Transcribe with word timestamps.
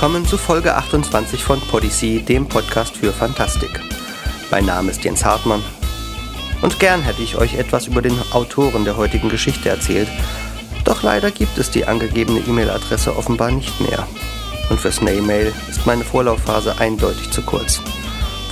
willkommen 0.00 0.24
zu 0.24 0.38
Folge 0.38 0.76
28 0.76 1.42
von 1.42 1.60
Podyssey, 1.60 2.22
dem 2.22 2.46
Podcast 2.46 2.96
für 2.96 3.12
Fantastik. 3.12 3.80
Mein 4.48 4.64
Name 4.64 4.92
ist 4.92 5.02
Jens 5.02 5.24
Hartmann 5.24 5.60
und 6.62 6.78
gern 6.78 7.02
hätte 7.02 7.20
ich 7.20 7.36
euch 7.36 7.54
etwas 7.54 7.88
über 7.88 8.00
den 8.00 8.16
Autoren 8.30 8.84
der 8.84 8.96
heutigen 8.96 9.28
Geschichte 9.28 9.68
erzählt, 9.68 10.06
doch 10.84 11.02
leider 11.02 11.32
gibt 11.32 11.58
es 11.58 11.72
die 11.72 11.84
angegebene 11.84 12.38
E-Mail-Adresse 12.38 13.16
offenbar 13.16 13.50
nicht 13.50 13.80
mehr. 13.80 14.06
Und 14.70 14.78
für 14.78 14.92
Snail-Mail 14.92 15.52
ist 15.68 15.84
meine 15.84 16.04
Vorlaufphase 16.04 16.78
eindeutig 16.78 17.32
zu 17.32 17.42
kurz. 17.42 17.80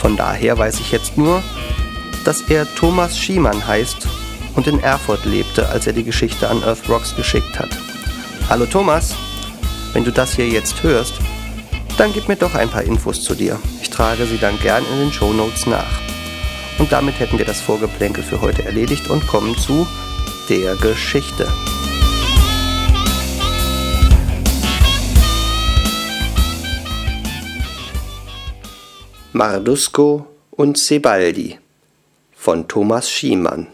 Von 0.01 0.17
daher 0.17 0.59
weiß 0.59 0.81
ich 0.81 0.91
jetzt 0.91 1.17
nur, 1.17 1.45
dass 2.25 2.41
er 2.41 2.67
Thomas 2.75 3.17
Schiemann 3.17 3.65
heißt 3.65 4.09
und 4.57 4.67
in 4.67 4.81
Erfurt 4.81 5.25
lebte, 5.25 5.69
als 5.69 5.87
er 5.87 5.93
die 5.93 6.03
Geschichte 6.03 6.51
an 6.51 6.65
Earth 6.65 6.89
Rocks 6.89 7.15
geschickt 7.15 7.57
hat. 7.57 7.71
Hallo 8.49 8.67
Thomas! 8.67 9.15
Wenn 9.93 10.05
du 10.05 10.11
das 10.11 10.35
hier 10.35 10.49
jetzt 10.49 10.83
hörst, 10.83 11.15
dann 11.99 12.13
gib 12.13 12.29
mir 12.29 12.37
doch 12.37 12.55
ein 12.55 12.69
paar 12.69 12.83
Infos 12.83 13.23
zu 13.23 13.35
dir. 13.35 13.59
Ich 13.81 13.91
trage 13.91 14.27
sie 14.27 14.39
dann 14.39 14.59
gern 14.61 14.85
in 14.93 14.99
den 14.99 15.13
Show 15.13 15.33
Notes 15.33 15.67
nach. 15.67 16.01
Und 16.79 16.93
damit 16.93 17.19
hätten 17.19 17.39
wir 17.39 17.47
das 17.47 17.61
Vorgeplänkel 17.61 18.23
für 18.23 18.41
heute 18.41 18.65
erledigt 18.65 19.09
und 19.09 19.27
kommen 19.27 19.57
zu 19.57 19.87
der 20.49 20.77
Geschichte. 20.77 21.49
Mardusco 29.33 30.27
und 30.51 30.79
Sebaldi 30.79 31.59
von 32.35 32.69
Thomas 32.69 33.11
Schiemann 33.11 33.67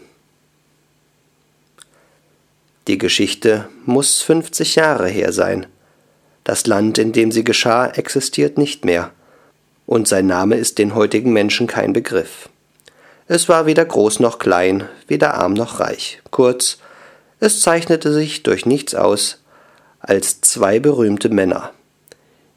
Die 2.87 2.97
Geschichte 2.97 3.69
muss 3.85 4.21
50 4.21 4.75
Jahre 4.75 5.07
her 5.07 5.31
sein. 5.31 5.67
Das 6.43 6.67
Land, 6.67 6.97
in 6.97 7.11
dem 7.11 7.31
sie 7.31 7.43
geschah, 7.43 7.87
existiert 7.87 8.57
nicht 8.57 8.85
mehr, 8.85 9.11
und 9.85 10.07
sein 10.07 10.27
Name 10.27 10.55
ist 10.55 10.77
den 10.77 10.95
heutigen 10.95 11.33
Menschen 11.33 11.67
kein 11.67 11.93
Begriff. 11.93 12.49
Es 13.27 13.47
war 13.49 13.65
weder 13.65 13.85
groß 13.85 14.19
noch 14.19 14.39
klein, 14.39 14.87
weder 15.07 15.35
arm 15.35 15.53
noch 15.53 15.79
reich. 15.79 16.21
Kurz, 16.31 16.79
es 17.39 17.61
zeichnete 17.61 18.11
sich 18.13 18.43
durch 18.43 18.65
nichts 18.65 18.95
aus 18.95 19.39
als 19.99 20.41
zwei 20.41 20.79
berühmte 20.79 21.29
Männer. 21.29 21.71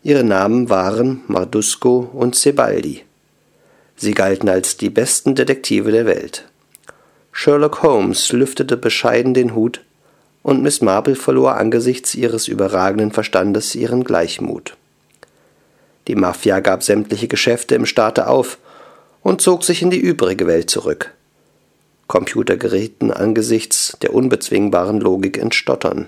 Ihre 0.02 0.24
Namen 0.24 0.68
waren 0.68 1.22
Mardusco 1.28 2.10
und 2.12 2.34
Sebaldi. 2.34 3.04
Sie 3.96 4.12
galten 4.12 4.48
als 4.48 4.76
die 4.76 4.90
besten 4.90 5.34
Detektive 5.34 5.90
der 5.90 6.06
Welt. 6.06 6.44
Sherlock 7.32 7.82
Holmes 7.82 8.32
lüftete 8.32 8.76
bescheiden 8.76 9.34
den 9.34 9.54
Hut 9.54 9.80
und 10.46 10.62
Miss 10.62 10.80
Marple 10.80 11.16
verlor 11.16 11.56
angesichts 11.56 12.14
ihres 12.14 12.46
überragenden 12.46 13.10
Verstandes 13.10 13.74
ihren 13.74 14.04
Gleichmut. 14.04 14.76
Die 16.06 16.14
Mafia 16.14 16.60
gab 16.60 16.84
sämtliche 16.84 17.26
Geschäfte 17.26 17.74
im 17.74 17.84
Staate 17.84 18.28
auf 18.28 18.58
und 19.24 19.40
zog 19.40 19.64
sich 19.64 19.82
in 19.82 19.90
die 19.90 19.98
übrige 19.98 20.46
Welt 20.46 20.70
zurück. 20.70 21.12
Computer 22.06 22.56
gerieten 22.56 23.10
angesichts 23.10 23.96
der 24.02 24.14
unbezwingbaren 24.14 25.00
Logik 25.00 25.36
ins 25.36 25.56
Stottern. 25.56 26.06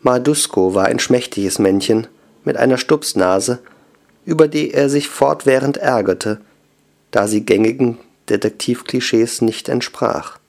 Mardusco 0.00 0.74
war 0.74 0.86
ein 0.86 0.98
schmächtiges 0.98 1.58
Männchen 1.58 2.06
mit 2.46 2.56
einer 2.56 2.78
Stupsnase, 2.78 3.58
über 4.24 4.48
die 4.48 4.72
er 4.72 4.88
sich 4.88 5.10
fortwährend 5.10 5.76
ärgerte, 5.76 6.40
da 7.10 7.28
sie 7.28 7.44
gängigen 7.44 7.98
Detektivklischees 8.30 9.42
nicht 9.42 9.68
entsprach. 9.68 10.39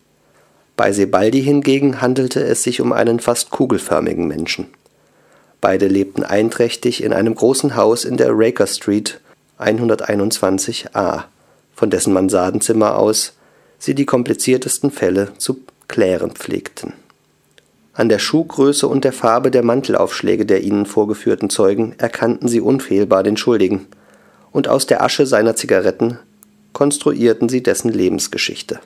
Bei 0.81 0.93
Sebaldi 0.93 1.43
hingegen 1.43 2.01
handelte 2.01 2.43
es 2.43 2.63
sich 2.63 2.81
um 2.81 2.91
einen 2.91 3.19
fast 3.19 3.51
kugelförmigen 3.51 4.27
Menschen. 4.27 4.65
Beide 5.61 5.87
lebten 5.87 6.23
einträchtig 6.23 7.03
in 7.03 7.13
einem 7.13 7.35
großen 7.35 7.75
Haus 7.75 8.03
in 8.03 8.17
der 8.17 8.29
Raker 8.31 8.65
Street 8.65 9.21
121a, 9.59 11.25
von 11.75 11.89
dessen 11.91 12.13
Mansardenzimmer 12.13 12.97
aus 12.97 13.33
sie 13.77 13.93
die 13.93 14.07
kompliziertesten 14.07 14.89
Fälle 14.89 15.33
zu 15.37 15.59
klären 15.87 16.31
pflegten. 16.31 16.93
An 17.93 18.09
der 18.09 18.17
Schuhgröße 18.17 18.87
und 18.87 19.03
der 19.03 19.13
Farbe 19.13 19.51
der 19.51 19.61
Mantelaufschläge 19.61 20.47
der 20.47 20.63
ihnen 20.63 20.87
vorgeführten 20.87 21.51
Zeugen 21.51 21.93
erkannten 21.99 22.47
sie 22.47 22.59
unfehlbar 22.59 23.21
den 23.21 23.37
Schuldigen, 23.37 23.85
und 24.51 24.67
aus 24.67 24.87
der 24.87 25.03
Asche 25.03 25.27
seiner 25.27 25.55
Zigaretten 25.55 26.17
konstruierten 26.73 27.49
sie 27.49 27.61
dessen 27.61 27.93
Lebensgeschichte. 27.93 28.79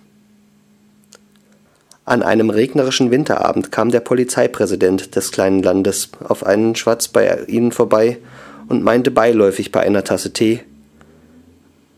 An 2.07 2.21
einem 2.21 2.51
regnerischen 2.51 3.09
Winterabend 3.09 3.71
kam 3.71 3.89
der 3.89 3.99
Polizeipräsident 3.99 5.15
des 5.15 5.31
kleinen 5.31 5.63
Landes 5.63 6.09
auf 6.23 6.45
einen 6.45 6.75
Schwatz 6.75 7.07
bei 7.07 7.43
ihnen 7.47 7.71
vorbei 7.71 8.19
und 8.67 8.83
meinte 8.83 9.09
beiläufig 9.09 9.71
bei 9.71 9.79
einer 9.79 10.03
Tasse 10.03 10.31
Tee 10.31 10.61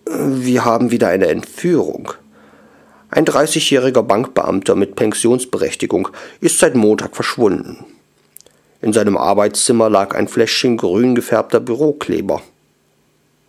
Wir 0.05 0.63
haben 0.63 0.91
wieder 0.91 1.09
eine 1.09 1.27
Entführung. 1.27 2.13
Ein 3.09 3.25
30-jähriger 3.25 4.01
Bankbeamter 4.01 4.75
mit 4.75 4.95
Pensionsberechtigung 4.95 6.07
ist 6.39 6.59
seit 6.59 6.75
Montag 6.75 7.13
verschwunden. 7.13 7.85
In 8.81 8.93
seinem 8.93 9.17
Arbeitszimmer 9.17 9.89
lag 9.89 10.15
ein 10.15 10.29
Fläschchen 10.29 10.77
grün 10.77 11.15
gefärbter 11.15 11.59
Bürokleber. 11.59 12.41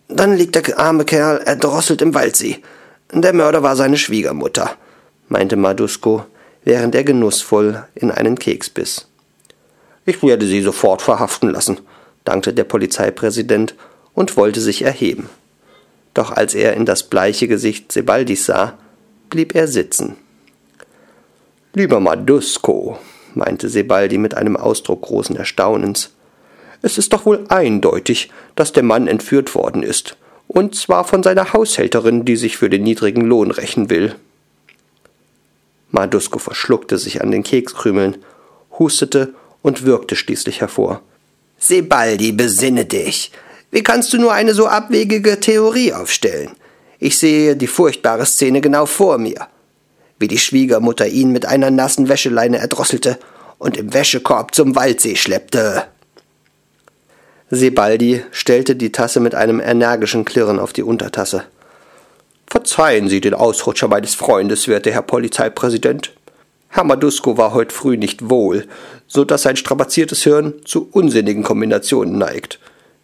Dann 0.09 0.35
liegt 0.35 0.55
der 0.55 0.77
arme 0.77 1.05
Kerl 1.05 1.37
erdrosselt 1.37 2.01
im 2.01 2.13
Waldsee. 2.13 2.57
Der 3.13 3.33
Mörder 3.33 3.63
war 3.63 3.77
seine 3.77 3.97
Schwiegermutter, 3.97 4.71
meinte 5.29 5.55
Madusco, 5.55 6.25
während 6.69 6.93
er 6.93 7.03
genussvoll 7.03 7.83
in 7.95 8.11
einen 8.11 8.37
Keks 8.37 8.69
biss. 8.69 9.07
Ich 10.05 10.21
werde 10.21 10.45
Sie 10.45 10.61
sofort 10.61 11.01
verhaften 11.01 11.49
lassen, 11.49 11.79
dankte 12.25 12.53
der 12.53 12.63
Polizeipräsident 12.63 13.73
und 14.13 14.37
wollte 14.37 14.61
sich 14.61 14.83
erheben. 14.83 15.31
Doch 16.13 16.29
als 16.29 16.53
er 16.53 16.75
in 16.75 16.85
das 16.85 17.01
bleiche 17.01 17.47
Gesicht 17.47 17.91
Sebaldis 17.91 18.45
sah, 18.45 18.77
blieb 19.31 19.55
er 19.55 19.67
sitzen. 19.67 20.15
Lieber 21.73 21.99
Madusco, 21.99 22.99
meinte 23.33 23.67
Sebaldi 23.67 24.19
mit 24.19 24.37
einem 24.37 24.55
Ausdruck 24.55 25.01
großen 25.01 25.37
Erstaunens, 25.37 26.11
es 26.83 26.99
ist 26.99 27.13
doch 27.13 27.25
wohl 27.25 27.45
eindeutig, 27.49 28.29
dass 28.55 28.73
der 28.73 28.83
Mann 28.83 29.07
entführt 29.07 29.55
worden 29.55 29.81
ist, 29.81 30.17
und 30.47 30.75
zwar 30.75 31.03
von 31.03 31.23
seiner 31.23 31.51
Haushälterin, 31.51 32.25
die 32.25 32.35
sich 32.35 32.57
für 32.57 32.69
den 32.69 32.83
niedrigen 32.83 33.21
Lohn 33.21 33.49
rächen 33.49 33.89
will. 33.89 34.13
Mardusco 35.91 36.39
verschluckte 36.39 36.97
sich 36.97 37.21
an 37.21 37.31
den 37.31 37.43
Kekskrümeln, 37.43 38.17
hustete 38.77 39.33
und 39.61 39.83
würgte 39.83 40.15
schließlich 40.15 40.61
hervor. 40.61 41.01
Sebaldi, 41.57 42.31
besinne 42.31 42.85
dich. 42.85 43.31
Wie 43.71 43.83
kannst 43.83 44.13
du 44.13 44.17
nur 44.17 44.33
eine 44.33 44.53
so 44.53 44.67
abwegige 44.67 45.39
Theorie 45.39 45.93
aufstellen? 45.93 46.51
Ich 46.99 47.17
sehe 47.17 47.55
die 47.55 47.67
furchtbare 47.67 48.25
Szene 48.25 48.61
genau 48.61 48.85
vor 48.85 49.17
mir. 49.17 49.47
Wie 50.17 50.27
die 50.27 50.37
Schwiegermutter 50.37 51.07
ihn 51.07 51.31
mit 51.31 51.45
einer 51.45 51.71
nassen 51.71 52.09
Wäscheleine 52.09 52.57
erdrosselte 52.57 53.17
und 53.57 53.77
im 53.77 53.93
Wäschekorb 53.93 54.55
zum 54.55 54.75
Waldsee 54.75 55.15
schleppte. 55.15 55.85
Sebaldi 57.51 58.23
stellte 58.31 58.75
die 58.75 58.91
Tasse 58.91 59.19
mit 59.19 59.33
einem 59.33 59.59
energischen 59.59 60.25
Klirren 60.25 60.59
auf 60.59 60.73
die 60.73 60.83
Untertasse. 60.83 61.45
Verzeihen 62.49 63.09
Sie 63.09 63.21
den 63.21 63.35
Ausrutscher 63.35 63.87
meines 63.87 64.15
Freundes, 64.15 64.67
werter 64.67 64.89
Herr 64.89 65.03
Polizeipräsident. 65.03 66.13
Herr 66.69 66.83
Madusco 66.83 67.37
war 67.37 67.53
heute 67.53 67.73
früh 67.73 67.95
nicht 67.95 68.29
wohl, 68.29 68.67
so 69.07 69.23
dass 69.23 69.43
sein 69.43 69.55
strapaziertes 69.55 70.23
Hirn 70.23 70.53
zu 70.65 70.89
unsinnigen 70.91 71.43
Kombinationen 71.43 72.17
neigt. 72.17 72.59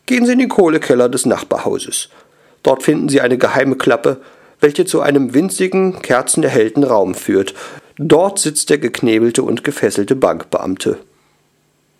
Gehen 0.07 0.25
Sie 0.25 0.33
in 0.33 0.39
den 0.39 0.49
Kohlekeller 0.49 1.09
des 1.09 1.27
Nachbarhauses. 1.27 2.09
Dort 2.63 2.81
finden 2.81 3.07
Sie 3.07 3.21
eine 3.21 3.37
geheime 3.37 3.75
Klappe, 3.75 4.19
welche 4.59 4.85
zu 4.85 5.01
einem 5.01 5.35
winzigen, 5.35 6.01
kerzenerhellten 6.01 6.83
Raum 6.83 7.13
führt. 7.13 7.53
Dort 7.97 8.39
sitzt 8.39 8.71
der 8.71 8.79
geknebelte 8.79 9.43
und 9.43 9.63
gefesselte 9.63 10.15
Bankbeamte. 10.15 10.97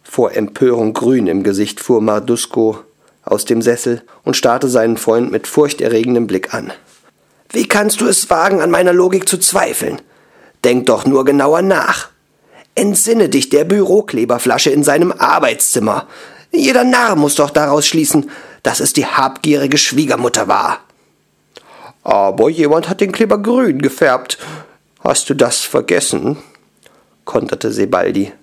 Vor 0.03 0.33
Empörung 0.33 0.93
grün 0.93 1.27
im 1.27 1.43
Gesicht 1.43 1.79
fuhr 1.79 2.01
Mardusco 2.01 2.79
aus 3.23 3.45
dem 3.45 3.61
Sessel 3.61 4.01
und 4.23 4.35
starrte 4.35 4.67
seinen 4.67 4.97
Freund 4.97 5.31
mit 5.31 5.45
furchterregendem 5.45 6.25
Blick 6.25 6.53
an. 6.53 6.73
Wie 7.55 7.69
kannst 7.69 8.01
du 8.01 8.07
es 8.07 8.29
wagen, 8.29 8.59
an 8.59 8.69
meiner 8.69 8.91
Logik 8.91 9.29
zu 9.29 9.37
zweifeln? 9.37 10.01
Denk 10.65 10.87
doch 10.87 11.05
nur 11.05 11.23
genauer 11.23 11.61
nach. 11.61 12.09
Entsinne 12.75 13.29
dich 13.29 13.47
der 13.47 13.63
Bürokleberflasche 13.63 14.71
in 14.71 14.83
seinem 14.83 15.13
Arbeitszimmer. 15.13 16.05
Jeder 16.51 16.83
Narr 16.83 17.15
muss 17.15 17.35
doch 17.35 17.49
daraus 17.49 17.87
schließen, 17.87 18.29
dass 18.61 18.81
es 18.81 18.91
die 18.91 19.05
habgierige 19.05 19.77
Schwiegermutter 19.77 20.49
war. 20.49 20.81
Aber 22.03 22.49
jemand 22.49 22.89
hat 22.89 22.99
den 22.99 23.13
Kleber 23.13 23.37
grün 23.37 23.81
gefärbt. 23.81 24.37
Hast 25.01 25.29
du 25.29 25.33
das 25.33 25.59
vergessen? 25.59 26.35
konterte 27.23 27.71
Sebaldi. 27.71 28.33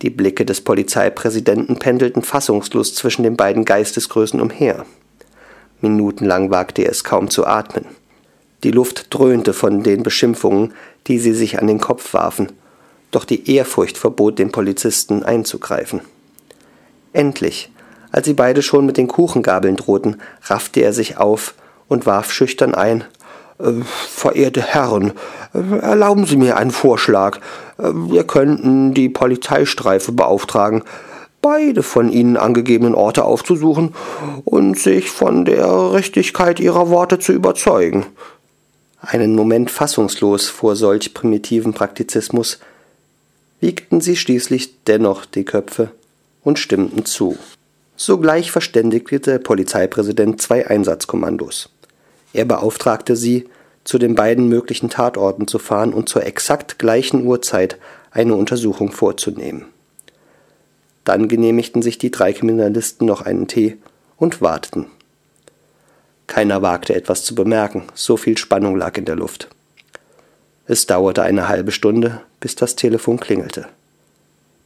Die 0.00 0.08
Blicke 0.08 0.46
des 0.46 0.62
Polizeipräsidenten 0.62 1.78
pendelten 1.78 2.22
fassungslos 2.22 2.94
zwischen 2.94 3.22
den 3.22 3.36
beiden 3.36 3.66
Geistesgrößen 3.66 4.40
umher. 4.40 4.86
Minutenlang 5.82 6.50
wagte 6.50 6.82
er 6.82 6.90
es 6.90 7.04
kaum 7.04 7.30
zu 7.30 7.46
atmen. 7.46 7.86
Die 8.64 8.70
Luft 8.70 9.06
dröhnte 9.10 9.52
von 9.52 9.82
den 9.82 10.02
Beschimpfungen, 10.02 10.72
die 11.06 11.18
sie 11.18 11.34
sich 11.34 11.58
an 11.58 11.66
den 11.66 11.80
Kopf 11.80 12.14
warfen, 12.14 12.52
doch 13.10 13.24
die 13.24 13.50
Ehrfurcht 13.54 13.98
verbot 13.98 14.38
dem 14.38 14.52
Polizisten 14.52 15.22
einzugreifen. 15.22 16.00
Endlich, 17.12 17.70
Als 18.12 18.26
sie 18.26 18.34
beide 18.34 18.60
schon 18.60 18.84
mit 18.84 18.98
den 18.98 19.08
Kuchengabeln 19.08 19.76
drohten, 19.76 20.20
raffte 20.42 20.80
er 20.80 20.92
sich 20.92 21.16
auf 21.16 21.54
und 21.88 22.04
warf 22.04 22.30
schüchtern 22.30 22.74
ein. 22.74 23.04
Äh, 23.58 23.72
verehrte 23.82 24.60
Herren, 24.60 25.12
äh, 25.54 25.78
erlauben 25.78 26.26
Sie 26.26 26.36
mir 26.36 26.58
einen 26.58 26.70
Vorschlag. 26.70 27.38
Äh, 27.78 27.90
wir 27.92 28.24
könnten 28.24 28.92
die 28.92 29.08
Polizeistreife 29.08 30.12
beauftragen, 30.12 30.82
beide 31.42 31.82
von 31.82 32.10
Ihnen 32.10 32.36
angegebenen 32.36 32.94
Orte 32.94 33.24
aufzusuchen 33.24 33.94
und 34.44 34.78
sich 34.78 35.10
von 35.10 35.44
der 35.44 35.92
Richtigkeit 35.92 36.60
Ihrer 36.60 36.88
Worte 36.88 37.18
zu 37.18 37.32
überzeugen. 37.32 38.06
Einen 39.00 39.34
Moment 39.34 39.70
fassungslos 39.70 40.48
vor 40.48 40.76
solch 40.76 41.12
primitiven 41.12 41.74
Praktizismus 41.74 42.60
wiegten 43.60 44.00
sie 44.00 44.16
schließlich 44.16 44.84
dennoch 44.84 45.24
die 45.24 45.44
Köpfe 45.44 45.90
und 46.42 46.58
stimmten 46.58 47.04
zu. 47.04 47.36
Sogleich 47.96 48.50
verständigte 48.50 49.20
der 49.20 49.38
Polizeipräsident 49.38 50.40
zwei 50.40 50.66
Einsatzkommandos. 50.66 51.68
Er 52.32 52.44
beauftragte 52.44 53.16
sie, 53.16 53.48
zu 53.84 53.98
den 53.98 54.14
beiden 54.14 54.48
möglichen 54.48 54.90
Tatorten 54.90 55.48
zu 55.48 55.58
fahren 55.58 55.92
und 55.92 56.08
zur 56.08 56.24
exakt 56.24 56.78
gleichen 56.78 57.26
Uhrzeit 57.26 57.78
eine 58.12 58.36
Untersuchung 58.36 58.92
vorzunehmen. 58.92 59.66
Dann 61.04 61.28
genehmigten 61.28 61.82
sich 61.82 61.98
die 61.98 62.10
drei 62.10 62.32
Kriminalisten 62.32 63.06
noch 63.06 63.22
einen 63.22 63.48
Tee 63.48 63.76
und 64.16 64.40
warteten. 64.40 64.86
Keiner 66.26 66.62
wagte 66.62 66.94
etwas 66.94 67.24
zu 67.24 67.34
bemerken, 67.34 67.84
so 67.94 68.16
viel 68.16 68.38
Spannung 68.38 68.76
lag 68.76 68.96
in 68.96 69.04
der 69.04 69.16
Luft. 69.16 69.48
Es 70.66 70.86
dauerte 70.86 71.22
eine 71.22 71.48
halbe 71.48 71.72
Stunde, 71.72 72.20
bis 72.40 72.54
das 72.54 72.76
Telefon 72.76 73.18
klingelte. 73.18 73.66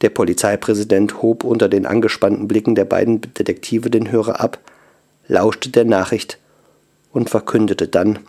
Der 0.01 0.09
Polizeipräsident 0.09 1.21
hob 1.21 1.43
unter 1.43 1.67
den 1.69 1.85
angespannten 1.87 2.47
Blicken 2.47 2.75
der 2.75 2.85
beiden 2.85 3.21
Detektive 3.21 3.89
den 3.89 4.11
Hörer 4.11 4.39
ab, 4.39 4.59
lauschte 5.27 5.69
der 5.69 5.85
Nachricht 5.85 6.37
und 7.11 7.29
verkündete 7.29 7.87
dann 7.87 8.19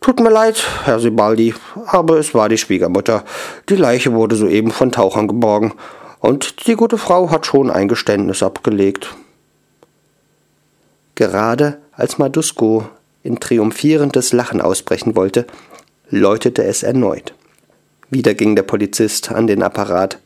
Tut 0.00 0.18
mir 0.18 0.30
leid, 0.30 0.64
Herr 0.84 0.98
Sibaldi, 0.98 1.54
aber 1.86 2.18
es 2.18 2.34
war 2.34 2.48
die 2.48 2.56
Schwiegermutter. 2.56 3.22
Die 3.68 3.76
Leiche 3.76 4.14
wurde 4.14 4.34
soeben 4.34 4.70
von 4.70 4.92
Tauchern 4.92 5.28
geborgen, 5.28 5.74
und 6.20 6.66
die 6.66 6.76
gute 6.76 6.98
Frau 6.98 7.30
hat 7.30 7.46
schon 7.46 7.70
ein 7.70 7.88
Geständnis 7.88 8.42
abgelegt. 8.42 9.14
Gerade 11.14 11.78
als 11.92 12.18
Madusko 12.18 12.88
in 13.22 13.40
triumphierendes 13.40 14.32
Lachen 14.32 14.60
ausbrechen 14.60 15.16
wollte, 15.16 15.46
läutete 16.08 16.64
es 16.64 16.82
erneut. 16.82 17.34
Wieder 18.10 18.34
ging 18.34 18.56
der 18.56 18.62
Polizist 18.62 19.30
an 19.30 19.46
den 19.46 19.62
Apparat, 19.62 20.18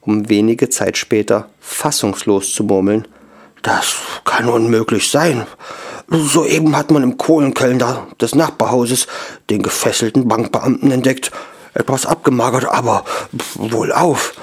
um 0.00 0.28
wenige 0.28 0.70
Zeit 0.70 0.96
später 0.96 1.48
fassungslos 1.60 2.52
zu 2.52 2.64
murmeln. 2.64 3.06
Das 3.62 3.96
kann 4.24 4.48
unmöglich 4.48 5.10
sein. 5.10 5.46
Soeben 6.08 6.76
hat 6.76 6.90
man 6.90 7.02
im 7.02 7.16
Kohlenkeller 7.16 8.06
des 8.20 8.34
Nachbarhauses 8.34 9.06
den 9.48 9.62
gefesselten 9.62 10.28
Bankbeamten 10.28 10.90
entdeckt. 10.90 11.30
Etwas 11.72 12.06
abgemagert, 12.06 12.66
aber 12.66 13.04
wohlauf. 13.54 14.34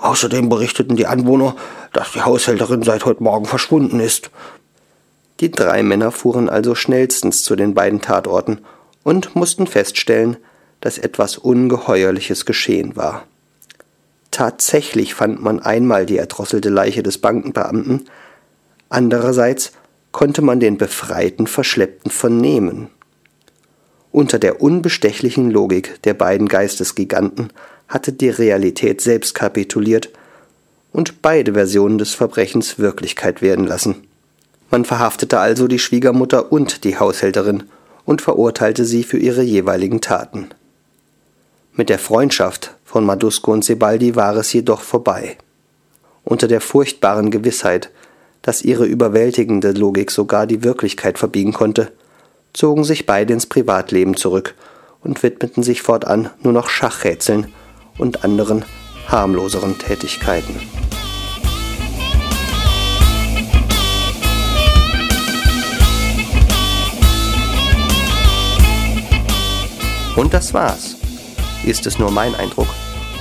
Außerdem 0.00 0.48
berichteten 0.48 0.96
die 0.96 1.06
Anwohner, 1.06 1.56
dass 1.92 2.12
die 2.12 2.22
Haushälterin 2.22 2.82
seit 2.82 3.04
heute 3.04 3.22
Morgen 3.22 3.46
verschwunden 3.46 4.00
ist. 4.00 4.30
Die 5.40 5.50
drei 5.50 5.82
Männer 5.82 6.12
fuhren 6.12 6.48
also 6.48 6.74
schnellstens 6.74 7.42
zu 7.42 7.56
den 7.56 7.74
beiden 7.74 8.00
Tatorten 8.00 8.60
und 9.02 9.36
mussten 9.36 9.66
feststellen, 9.66 10.36
dass 10.80 10.98
etwas 10.98 11.38
Ungeheuerliches 11.38 12.46
geschehen 12.46 12.96
war. 12.96 13.24
Tatsächlich 14.30 15.14
fand 15.14 15.42
man 15.42 15.60
einmal 15.60 16.06
die 16.06 16.18
erdrosselte 16.18 16.68
Leiche 16.68 17.02
des 17.02 17.18
Bankenbeamten, 17.18 18.06
andererseits 18.88 19.72
konnte 20.12 20.42
man 20.42 20.60
den 20.60 20.78
befreiten 20.78 21.46
Verschleppten 21.46 22.10
vernehmen. 22.10 22.88
Unter 24.12 24.38
der 24.38 24.62
unbestechlichen 24.62 25.50
Logik 25.50 26.02
der 26.02 26.14
beiden 26.14 26.48
Geistesgiganten 26.48 27.50
hatte 27.88 28.12
die 28.12 28.30
Realität 28.30 29.00
selbst 29.00 29.34
kapituliert 29.34 30.10
und 30.92 31.22
beide 31.22 31.52
Versionen 31.52 31.98
des 31.98 32.14
Verbrechens 32.14 32.78
Wirklichkeit 32.78 33.42
werden 33.42 33.66
lassen. 33.66 34.06
Man 34.70 34.84
verhaftete 34.84 35.38
also 35.38 35.68
die 35.68 35.78
Schwiegermutter 35.78 36.50
und 36.50 36.84
die 36.84 36.98
Haushälterin 36.98 37.64
und 38.04 38.22
verurteilte 38.22 38.84
sie 38.84 39.04
für 39.04 39.18
ihre 39.18 39.42
jeweiligen 39.42 40.00
Taten. 40.00 40.48
Mit 41.74 41.88
der 41.88 41.98
Freundschaft 41.98 42.74
von 42.84 43.04
Madusco 43.04 43.52
und 43.52 43.64
Sebaldi 43.64 44.16
war 44.16 44.34
es 44.36 44.52
jedoch 44.52 44.80
vorbei. 44.80 45.36
Unter 46.24 46.48
der 46.48 46.60
furchtbaren 46.60 47.30
Gewissheit, 47.30 47.90
dass 48.42 48.62
ihre 48.62 48.86
überwältigende 48.86 49.72
Logik 49.72 50.10
sogar 50.10 50.46
die 50.46 50.64
Wirklichkeit 50.64 51.18
verbiegen 51.18 51.52
konnte, 51.52 51.92
zogen 52.52 52.84
sich 52.84 53.06
beide 53.06 53.34
ins 53.34 53.46
Privatleben 53.46 54.16
zurück 54.16 54.54
und 55.04 55.22
widmeten 55.22 55.62
sich 55.62 55.82
fortan 55.82 56.30
nur 56.42 56.52
noch 56.52 56.68
Schachrätseln 56.68 57.52
und 57.98 58.24
anderen 58.24 58.64
harmloseren 59.08 59.78
Tätigkeiten. 59.78 60.60
Und 70.16 70.32
das 70.32 70.54
war's. 70.54 70.96
Ist 71.64 71.86
es 71.86 71.98
nur 71.98 72.10
mein 72.10 72.34
Eindruck? 72.34 72.68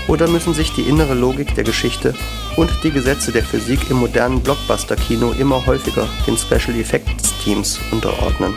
Oder 0.07 0.27
müssen 0.27 0.54
sich 0.54 0.72
die 0.72 0.83
innere 0.83 1.13
Logik 1.13 1.54
der 1.56 1.63
Geschichte 1.63 2.13
und 2.57 2.71
die 2.83 2.92
Gesetze 2.92 3.31
der 3.31 3.44
Physik 3.44 3.89
im 3.89 3.98
modernen 3.98 4.42
Blockbuster-Kino 4.42 5.31
immer 5.31 5.66
häufiger 5.66 6.07
den 6.25 6.38
Special 6.38 6.80
Effects 6.80 7.33
Teams 7.44 7.80
unterordnen. 7.92 8.54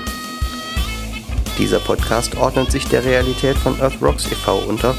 Dieser 1.58 1.80
Podcast 1.80 2.36
ordnet 2.36 2.70
sich 2.70 2.86
der 2.86 3.04
Realität 3.04 3.56
von 3.56 3.80
Earth 3.80 4.00
Rocks 4.00 4.26
e.V. 4.30 4.58
unter 4.68 4.94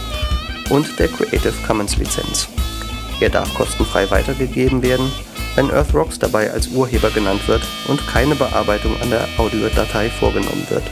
und 0.70 1.00
der 1.00 1.08
Creative 1.08 1.54
Commons 1.66 1.98
Lizenz. 1.98 2.48
Er 3.20 3.30
darf 3.30 3.54
kostenfrei 3.54 4.10
weitergegeben 4.10 4.82
werden, 4.82 5.12
wenn 5.56 5.70
Earth 5.72 5.94
Rocks 5.94 6.18
dabei 6.20 6.52
als 6.52 6.68
Urheber 6.68 7.10
genannt 7.10 7.46
wird 7.48 7.64
und 7.88 8.06
keine 8.08 8.36
Bearbeitung 8.36 8.96
an 9.02 9.10
der 9.10 9.28
Audiodatei 9.38 10.10
vorgenommen 10.10 10.66
wird. 10.70 10.84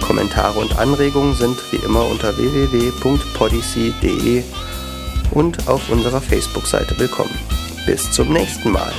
Kommentare 0.00 0.58
und 0.58 0.76
Anregungen 0.78 1.34
sind 1.34 1.58
wie 1.70 1.84
immer 1.84 2.06
unter 2.06 2.36
www.podyssey.de 2.36 4.42
und 5.32 5.68
auf 5.68 5.90
unserer 5.90 6.20
Facebook-Seite 6.20 6.98
willkommen. 6.98 7.38
Bis 7.86 8.10
zum 8.10 8.32
nächsten 8.32 8.72
Mal. 8.72 8.92